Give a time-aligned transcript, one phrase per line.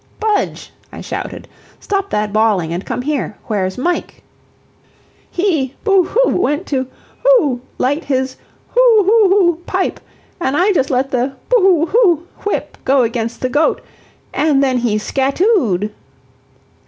[0.19, 1.47] "Budge," I shouted,
[1.79, 3.37] "stop that bawling, and come here.
[3.45, 4.23] Where's Mike?"
[5.29, 6.87] "He boo hoo went to
[7.23, 8.35] hoo light his
[8.73, 9.99] boo hoo hoo pipe,
[10.39, 13.79] an' I just let the boo hoo whip go against to the goat,
[14.33, 15.93] an' then he scattooed."